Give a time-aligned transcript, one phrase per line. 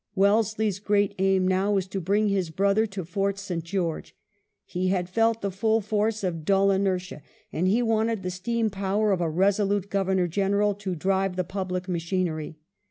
[0.15, 3.63] Wellesley's great aim now was to bring his brother to Fort St.
[3.63, 4.15] George.
[4.65, 7.21] He had felt the full force of dull inertia,
[7.53, 11.87] and he wanted the steam power of a resolute Governor General to drive the public
[11.87, 12.57] machinery.